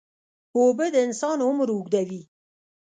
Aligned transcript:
اوبه 0.57 0.85
د 0.93 0.95
انسان 1.07 1.37
عمر 1.47 1.67
اوږدوي. 1.73 2.21